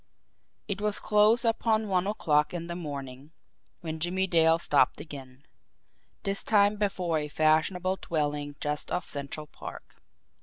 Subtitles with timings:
[0.67, 3.33] It was close upon one o'clock in the morning
[3.81, 5.45] when Jimmie Dale stopped again
[6.23, 9.97] this time before a fashionable dwelling just off Central Park.